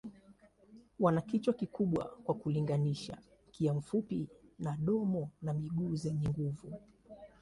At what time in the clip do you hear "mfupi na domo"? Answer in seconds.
3.73-5.29